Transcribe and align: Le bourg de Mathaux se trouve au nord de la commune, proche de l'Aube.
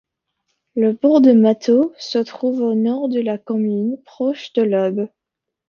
Le 0.75 0.93
bourg 0.93 1.21
de 1.21 1.31
Mathaux 1.31 1.93
se 1.99 2.17
trouve 2.17 2.61
au 2.63 2.73
nord 2.73 3.07
de 3.07 3.19
la 3.21 3.37
commune, 3.37 4.01
proche 4.03 4.51
de 4.53 4.63
l'Aube. 4.63 5.07